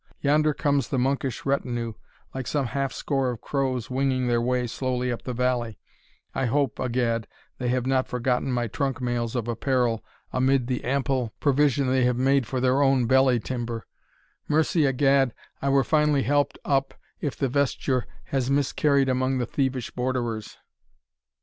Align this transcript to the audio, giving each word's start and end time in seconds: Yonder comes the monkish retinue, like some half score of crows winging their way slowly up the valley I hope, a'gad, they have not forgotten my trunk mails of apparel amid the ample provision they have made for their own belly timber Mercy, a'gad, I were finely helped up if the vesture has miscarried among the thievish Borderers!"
Yonder 0.21 0.51
comes 0.51 0.87
the 0.89 0.97
monkish 0.97 1.45
retinue, 1.45 1.93
like 2.33 2.47
some 2.47 2.65
half 2.65 2.91
score 2.91 3.29
of 3.29 3.39
crows 3.39 3.91
winging 3.91 4.25
their 4.25 4.41
way 4.41 4.65
slowly 4.65 5.11
up 5.11 5.21
the 5.21 5.31
valley 5.31 5.77
I 6.33 6.45
hope, 6.47 6.79
a'gad, 6.79 7.27
they 7.59 7.67
have 7.67 7.85
not 7.85 8.07
forgotten 8.07 8.51
my 8.51 8.65
trunk 8.65 8.99
mails 8.99 9.35
of 9.35 9.47
apparel 9.47 10.03
amid 10.33 10.65
the 10.65 10.83
ample 10.85 11.35
provision 11.39 11.85
they 11.85 12.03
have 12.05 12.17
made 12.17 12.47
for 12.47 12.59
their 12.59 12.81
own 12.81 13.05
belly 13.05 13.39
timber 13.39 13.85
Mercy, 14.47 14.85
a'gad, 14.87 15.35
I 15.61 15.69
were 15.69 15.83
finely 15.83 16.23
helped 16.23 16.57
up 16.65 16.95
if 17.19 17.35
the 17.37 17.47
vesture 17.47 18.07
has 18.23 18.49
miscarried 18.49 19.07
among 19.07 19.37
the 19.37 19.45
thievish 19.45 19.91
Borderers!" 19.91 20.57